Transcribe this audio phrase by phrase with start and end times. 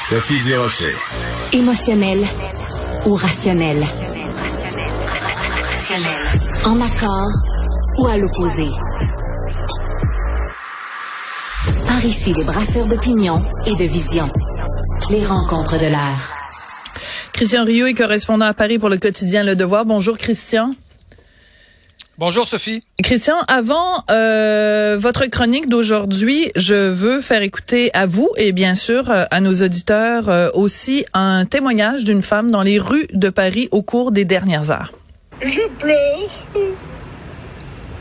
[0.00, 0.94] Sophie Durocher.
[1.52, 2.24] Émotionnel
[3.06, 3.84] ou rationnel?
[6.64, 7.30] En accord
[7.98, 8.66] ou à l'opposé?
[11.84, 14.28] Par ici, les brasseurs d'opinion et de vision.
[15.10, 16.32] Les rencontres de l'air.
[17.32, 19.84] Christian Rio est correspondant à Paris pour le quotidien Le Devoir.
[19.84, 20.70] Bonjour Christian.
[22.20, 22.82] Bonjour Sophie.
[23.02, 29.10] Christian, avant euh, votre chronique d'aujourd'hui, je veux faire écouter à vous et bien sûr
[29.10, 33.68] euh, à nos auditeurs euh, aussi un témoignage d'une femme dans les rues de Paris
[33.70, 34.92] au cours des dernières heures.
[35.40, 36.46] Je pleure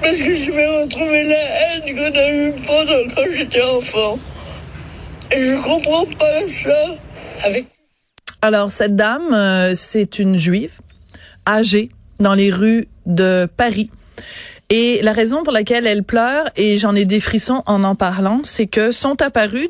[0.00, 4.20] parce que je vais retrouver la haine qu'on a eue pendant quand j'étais enfant.
[5.32, 6.94] Et je comprends pas ça.
[7.42, 7.66] Avec
[8.42, 10.78] Alors cette dame, c'est une juive
[11.48, 13.90] âgée dans les rues de Paris.
[14.70, 18.40] Et la raison pour laquelle elle pleure, et j'en ai des frissons en en parlant,
[18.44, 19.68] c'est que sont apparus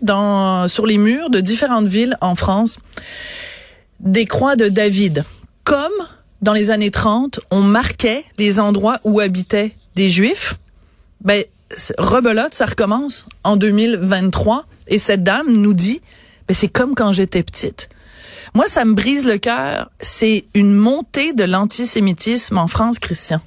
[0.69, 2.79] sur les murs de différentes villes en France
[4.01, 5.25] des croix de David.
[5.65, 5.93] Comme
[6.43, 10.55] dans les années 30, on marquait les endroits où habitaient des juifs,
[11.23, 11.43] ben,
[11.99, 14.67] rebelote, ça recommence en 2023.
[14.89, 16.03] Et cette dame nous dit,
[16.47, 17.89] ben, c'est comme quand j'étais petite.
[18.55, 19.91] Moi, ça me brise le cœur.
[20.01, 23.41] C'est une montée de l'antisémitisme en France, Christian.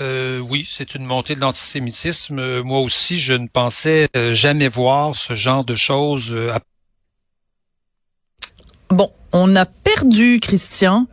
[0.00, 2.38] Euh, oui, c'est une montée de l'antisémitisme.
[2.38, 6.34] Euh, moi aussi, je ne pensais euh, jamais voir ce genre de choses.
[8.90, 11.06] Bon, on a perdu Christian.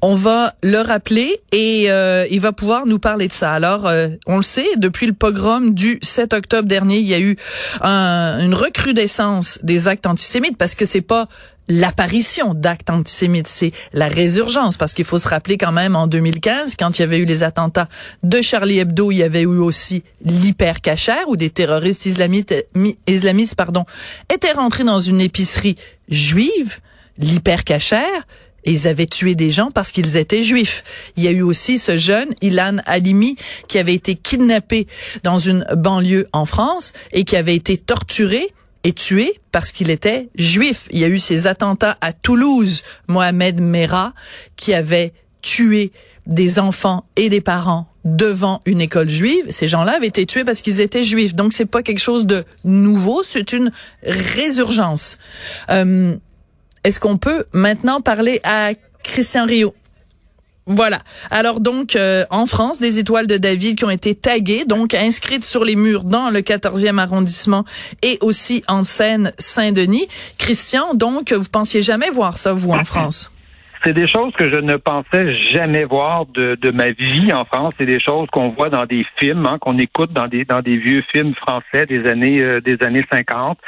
[0.00, 1.86] On va le rappeler et
[2.30, 3.52] il va pouvoir nous parler de ça.
[3.52, 3.90] Alors,
[4.26, 7.36] on le sait, depuis le pogrom du 7 octobre dernier, il y a eu
[7.82, 11.28] une recrudescence des actes antisémites parce que c'est pas
[11.70, 16.74] l'apparition d'actes antisémites, c'est la résurgence, parce qu'il faut se rappeler quand même en 2015,
[16.78, 17.88] quand il y avait eu les attentats
[18.22, 23.86] de Charlie Hebdo, il y avait eu aussi l'hypercachère, où des terroristes islamistes, pardon,
[24.32, 25.76] étaient rentrés dans une épicerie
[26.08, 26.80] juive,
[27.18, 28.26] l'hypercachère,
[28.64, 30.84] et ils avaient tué des gens parce qu'ils étaient juifs.
[31.16, 33.36] Il y a eu aussi ce jeune, Ilan Halimi,
[33.68, 34.86] qui avait été kidnappé
[35.22, 38.52] dans une banlieue en France et qui avait été torturé
[38.84, 40.88] est tué parce qu'il était juif.
[40.90, 44.14] Il y a eu ces attentats à Toulouse, Mohamed Merah,
[44.56, 45.92] qui avait tué
[46.26, 49.44] des enfants et des parents devant une école juive.
[49.50, 51.34] Ces gens-là avaient été tués parce qu'ils étaient juifs.
[51.34, 55.18] Donc c'est pas quelque chose de nouveau, c'est une résurgence.
[55.70, 56.16] Euh,
[56.84, 58.70] Est-ce qu'on peut maintenant parler à
[59.02, 59.74] Christian Rio?
[60.72, 61.00] Voilà.
[61.32, 65.44] Alors donc, euh, en France, des étoiles de David qui ont été taguées, donc inscrites
[65.44, 67.64] sur les murs dans le 14e arrondissement
[68.02, 70.06] et aussi en Seine-Saint-Denis.
[70.38, 73.32] Christian, donc, vous pensiez jamais voir ça, vous, en France?
[73.84, 77.72] C'est des choses que je ne pensais jamais voir de, de ma vie en France.
[77.78, 80.76] C'est des choses qu'on voit dans des films, hein, qu'on écoute dans des dans des
[80.76, 83.58] vieux films français des années euh, des années 50.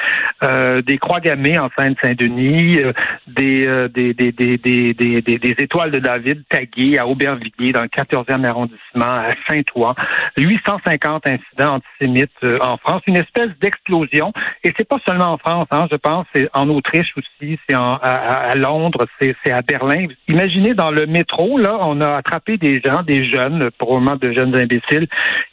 [0.43, 2.93] Euh, des croix gammées en Seine-Saint-Denis, euh,
[3.27, 7.87] des, des, des, des, des, des, des, étoiles de David taguées à Aubervilliers dans le
[7.87, 9.95] 14e arrondissement, à Saint-Ouen.
[10.37, 12.31] 850 incidents antisémites
[12.61, 13.01] en France.
[13.07, 14.31] Une espèce d'explosion.
[14.63, 17.93] Et c'est pas seulement en France, hein, je pense, c'est en Autriche aussi, c'est à,
[17.95, 23.03] à Londres, c'est à Berlin Imaginez dans le métro, là, on a attrapé des gens,
[23.03, 25.07] des jeunes, probablement de jeunes imbéciles,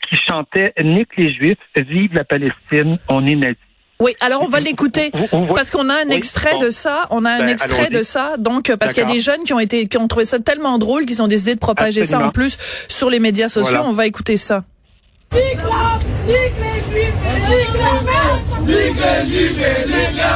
[0.09, 3.57] qui chantaient Nique les Juifs, vive la Palestine, on est nazis.
[4.01, 5.13] Oui, alors on va l'écouter
[5.55, 7.07] parce qu'on a un extrait de ça.
[7.11, 9.53] On a un ben, extrait de ça, donc parce qu'il y a des jeunes qui
[9.53, 12.31] ont été qui ont trouvé ça tellement drôle qu'ils ont décidé de propager ça en
[12.31, 12.57] plus
[12.89, 13.83] sur les médias sociaux.
[13.85, 14.65] On va écouter ça.
[15.33, 15.59] Nique
[16.27, 16.35] les
[16.91, 17.93] juifs et nique la
[18.63, 20.33] Nique les juifs et nique la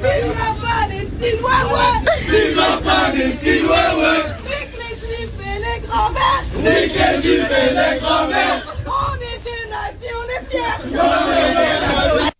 [0.00, 5.86] Vive la Palestine, ouais ouais Vive la Palestine, ouais ouais Nique les juifs et les
[5.86, 10.78] grands-mères Nique les juifs et les grands-mères On est des nations, on est fiers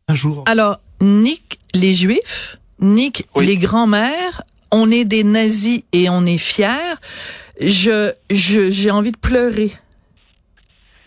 [0.09, 0.45] Un jour.
[0.47, 6.95] Alors, nique les juifs, nique les grands-mères, on est des nazis et on est fiers.
[7.61, 9.73] Je, je, j'ai envie de pleurer.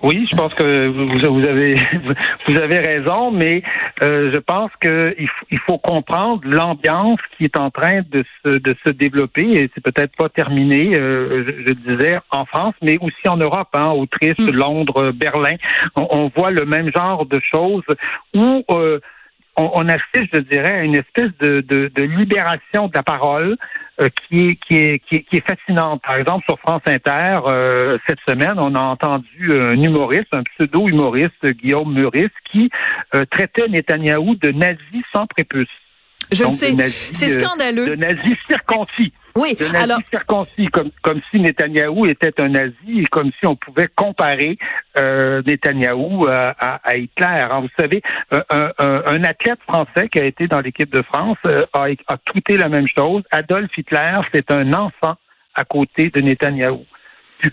[0.03, 1.75] Oui, je pense que vous, avez
[2.47, 3.63] vous avez raison, mais
[4.01, 8.75] euh, je pense qu'il il faut comprendre l'ambiance qui est en train de se de
[8.85, 13.37] se développer et c'est peut-être pas terminé, euh, je, disais en France, mais aussi en
[13.37, 14.51] Europe, hein, Autriche, mm.
[14.51, 15.55] Londres, Berlin.
[15.95, 17.83] On, voit le même genre de choses
[18.33, 18.99] où euh,
[19.55, 23.57] on, assiste, je dirais, à une espèce de, de, de libération de la parole
[23.97, 26.01] qui, est, qui, est, qui, est, qui, est, fascinante.
[26.01, 31.45] Par exemple, sur France Inter, euh, cette semaine, on a entendu un humoriste, un pseudo-humoriste,
[31.51, 32.69] Guillaume Meurice, qui
[33.13, 35.67] euh, traitait Netanyahou de nazi sans prépuce.
[36.31, 36.75] Je sais.
[36.89, 37.87] C'est scandaleux.
[37.87, 39.13] De nazis circoncis.
[39.35, 43.55] Oui, de nazis circoncis, comme, comme si Netanyahou était un nazi et comme si on
[43.55, 44.57] pouvait comparer
[44.97, 47.47] euh, Netanyahou à, à, Hitler.
[47.61, 51.87] vous savez, un, un, athlète français qui a été dans l'équipe de France euh, a,
[52.07, 53.23] a tweeté la même chose.
[53.31, 55.15] Adolf Hitler, c'est un enfant
[55.55, 56.85] à côté de Netanyahou.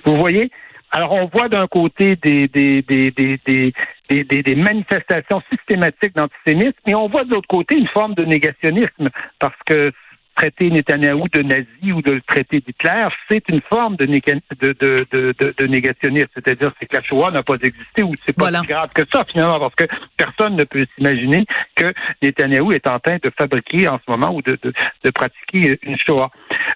[0.04, 0.50] Vous voyez,
[0.92, 3.72] alors, on voit d'un côté des, des, des, des,
[4.10, 9.08] des, manifestations systématiques d'antisémitisme, mais on voit de l'autre côté une forme de négationnisme,
[9.38, 9.92] parce que
[10.36, 15.54] traiter Netanyahou de nazi ou de le traiter d'Hitler, c'est une forme de, de, de,
[15.58, 16.28] de, négationnisme.
[16.34, 19.60] C'est-à-dire que la Shoah n'a pas existé ou c'est pas si grave que ça, finalement,
[19.60, 19.84] parce que
[20.16, 21.92] personne ne peut s'imaginer que
[22.22, 26.30] Netanyahou est en train de fabriquer en ce moment ou de, de, pratiquer une Shoah.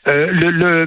[0.08, 0.86] Euh, le, le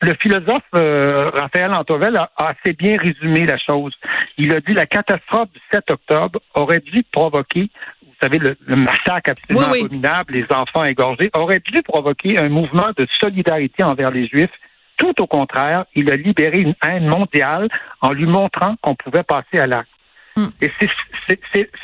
[0.00, 3.92] le philosophe euh, Raphaël Antovel a, assez bien résumé la chose.
[4.36, 7.70] Il a dit la catastrophe du 7 octobre aurait dû provoquer,
[8.02, 13.06] vous savez, le, massacre absolument abominable, les enfants égorgés, aurait dû provoquer un mouvement de
[13.20, 14.50] solidarité envers les Juifs.
[14.96, 17.68] Tout au contraire, il a libéré une haine mondiale
[18.00, 19.90] en lui montrant qu'on pouvait passer à l'acte.
[20.36, 20.48] Hmm.
[20.60, 20.70] Et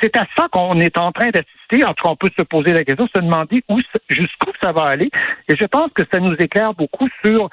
[0.00, 1.84] c'est à ça qu'on est en train d'assister.
[1.84, 4.84] En tout cas, on peut se poser la question, se demander où jusqu'où ça va
[4.84, 5.10] aller.
[5.48, 7.50] Et je pense que ça nous éclaire beaucoup sur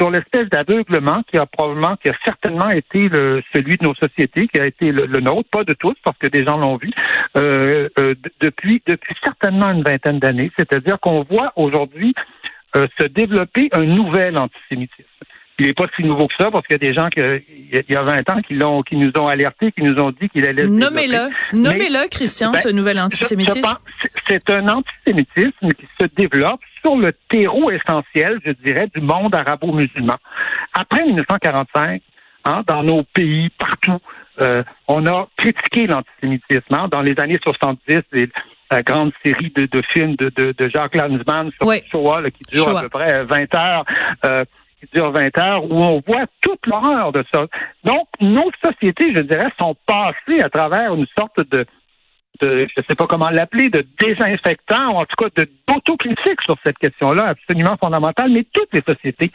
[0.00, 4.48] sur l'espèce d'aveuglement qui a probablement, qui a certainement été le, celui de nos sociétés,
[4.48, 6.90] qui a été le, nôtre, pas de tous, parce que des gens l'ont vu,
[7.36, 10.50] euh, euh, depuis, depuis certainement une vingtaine d'années.
[10.58, 12.14] C'est-à-dire qu'on voit aujourd'hui
[12.76, 15.04] euh, se développer un nouvel antisémitisme
[15.60, 17.84] il n'est pas si nouveau que ça parce qu'il y a des gens qui, il
[17.88, 20.46] y a 20 ans qui l'ont, qui nous ont alertés, qui nous ont dit qu'il
[20.46, 20.66] allait.
[20.66, 21.28] Nommez-le,
[21.60, 23.76] nommez-le, Christian, ben, ce nouvel antisémitisme.
[24.26, 30.16] c'est un antisémitisme qui se développe sur le terreau essentiel, je dirais, du monde arabo-musulman.
[30.72, 32.00] Après 1945,
[32.46, 33.98] hein, dans nos pays, partout,
[34.40, 36.72] euh, on a critiqué l'antisémitisme.
[36.72, 38.00] Hein, dans les années 70,
[38.70, 42.88] la grande série de, films de, de, Jacques Lanzmann sur Shoah, qui dure à peu
[42.88, 43.84] près 20 heures.
[44.24, 44.44] Euh,
[44.80, 47.46] qui dure 20 heures, où on voit toute l'horreur de ça.
[47.84, 51.66] Donc, nos sociétés, je dirais, sont passées à travers une sorte de,
[52.40, 56.40] de je ne sais pas comment l'appeler, de désinfectant, ou en tout cas de d'autocritique
[56.42, 59.30] sur cette question-là, absolument fondamentale, mais toutes les sociétés,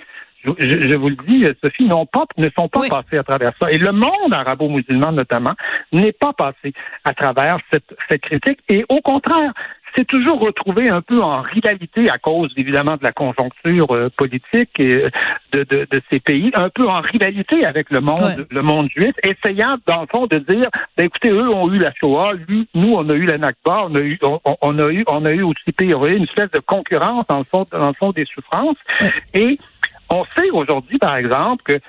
[0.59, 3.71] je, vous le dis, Sophie, n'ont pas, ne sont pas passées à travers ça.
[3.71, 5.53] Et le monde arabo-musulman, notamment,
[5.91, 8.59] n'est pas passé à travers cette, cette critique.
[8.69, 9.53] Et au contraire,
[9.95, 14.71] s'est toujours retrouvé un peu en rivalité à cause évidemment de la conjoncture euh, politique
[14.79, 15.09] et euh,
[15.53, 19.13] de, de, de, ces pays, un peu en rivalité avec le monde, le monde juif,
[19.23, 22.93] essayant dans le fond de dire, ben, écoutez, eux ont eu la Shoah, lui, nous
[22.93, 24.19] on a eu la Nakba, on a eu,
[24.61, 27.87] on, a eu, on a eu aussi une espèce de concurrence dans le fond, dans
[27.87, 28.77] le fond des souffrances,
[29.33, 29.57] et
[30.09, 31.79] on sait aujourd'hui, par exemple, que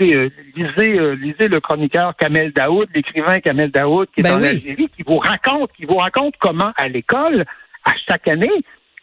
[0.00, 4.42] écoutez, euh, lisez, lisez le chroniqueur Kamel Daoud, l'écrivain Kamel Daoud, qui est ben en
[4.42, 7.44] Algérie, qui vous raconte, qui vous raconte comment à l'école,
[7.84, 8.50] à chaque année,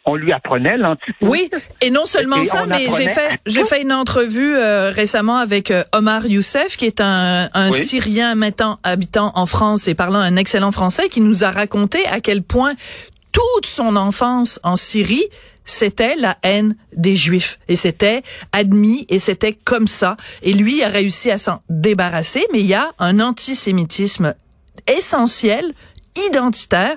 [0.04, 1.28] on lui apprenait l'antisémitisme.
[1.28, 1.50] Oui,
[1.80, 5.84] et non seulement ça, mais j'ai fait j'ai fait une entrevue euh, récemment avec euh,
[5.92, 10.72] Omar Youssef, qui est un, un Syrien maintenant habitant en France et parlant un excellent
[10.72, 12.72] français, qui nous a raconté à quel point
[13.32, 15.24] toute son enfance en Syrie,
[15.64, 17.58] c'était la haine des Juifs.
[17.68, 20.16] Et c'était admis et c'était comme ça.
[20.42, 24.34] Et lui a réussi à s'en débarrasser, mais il y a un antisémitisme
[24.86, 25.72] essentiel
[26.28, 26.96] identitaire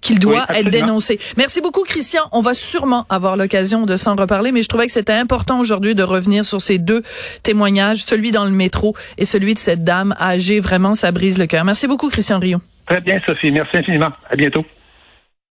[0.00, 1.18] qu'il doit être dénoncé.
[1.36, 2.22] Merci beaucoup, Christian.
[2.32, 5.94] On va sûrement avoir l'occasion de s'en reparler, mais je trouvais que c'était important aujourd'hui
[5.94, 7.02] de revenir sur ces deux
[7.44, 10.58] témoignages, celui dans le métro et celui de cette dame âgée.
[10.58, 11.64] Vraiment, ça brise le cœur.
[11.64, 12.58] Merci beaucoup, Christian Rio.
[12.88, 13.50] Très bien, Sophie.
[13.50, 14.10] Merci infiniment.
[14.28, 14.64] À bientôt.